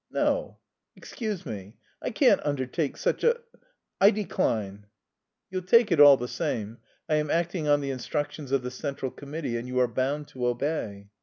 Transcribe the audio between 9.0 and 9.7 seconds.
committee, and